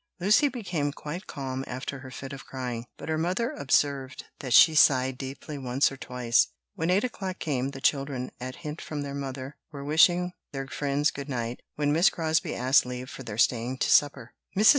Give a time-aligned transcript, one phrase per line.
[0.19, 4.73] Lucy became quite calm after her fit of crying, but her mother observed that she
[4.73, 6.47] sighed deeply once or twice.
[6.73, 10.65] When eight o'clock came, the children, at a hint from their mother, were wishing their
[10.65, 14.33] friends good night, when Miss Crosbie asked leave for their staying to supper.
[14.57, 14.69] Mrs.